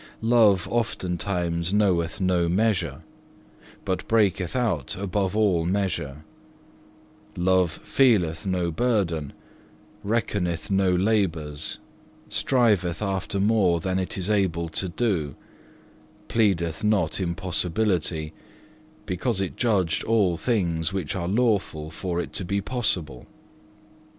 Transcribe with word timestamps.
Love 0.23 0.67
oftentimes 0.71 1.71
knoweth 1.71 2.19
no 2.19 2.49
measure, 2.49 3.03
but 3.85 4.07
breaketh 4.07 4.55
out 4.55 4.95
above 4.95 5.35
all 5.37 5.63
measure; 5.63 6.23
love 7.37 7.69
feeleth 7.83 8.43
no 8.43 8.71
burden, 8.71 9.31
reckoneth 10.03 10.71
not 10.71 10.99
labours, 10.99 11.77
striveth 12.29 13.03
after 13.03 13.39
more 13.39 13.79
than 13.79 13.99
it 13.99 14.17
is 14.17 14.27
able 14.27 14.69
to 14.69 14.89
do, 14.89 15.35
pleadeth 16.29 16.83
not 16.83 17.19
impossibility, 17.19 18.33
because 19.05 19.39
it 19.39 19.55
judgeth 19.55 20.03
all 20.09 20.35
things 20.35 20.91
which 20.91 21.15
are 21.15 21.27
lawful 21.27 21.91
for 21.91 22.19
it 22.19 22.33
to 22.33 22.43
be 22.43 22.59
possible. 22.59 23.27